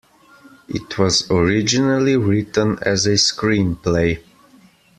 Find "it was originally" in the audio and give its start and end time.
0.67-2.17